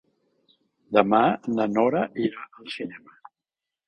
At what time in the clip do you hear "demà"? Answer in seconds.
0.95-1.19